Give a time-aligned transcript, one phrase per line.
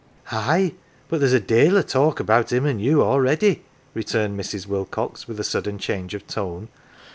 [0.49, 0.73] "Aye,
[1.09, 3.63] but there's a dale o' talk about him an' you already."
[3.93, 4.65] returned Mrs.
[4.65, 6.69] Wilcox with a sudden change of tone.